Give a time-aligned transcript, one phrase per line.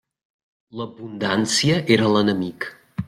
[0.79, 2.71] L'abundància era l'enemic.